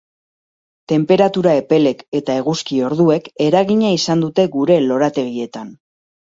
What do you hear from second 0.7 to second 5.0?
Tenperatura epelek eta eguzki orduek, eragina izan dute gure